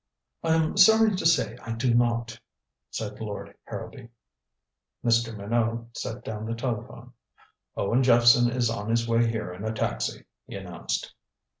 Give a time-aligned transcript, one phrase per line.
[0.43, 2.39] "I'm sorry to say I do not,"
[2.89, 4.09] said Lord Harrowby.
[5.05, 5.37] Mr.
[5.37, 7.13] Minot set down the telephone.
[7.77, 11.13] "Owen Jephson is on his way here in a taxi," he announced.